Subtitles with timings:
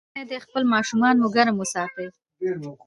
[0.11, 2.07] ژمی دی، خپل ماشومان مو ګرم وساتئ.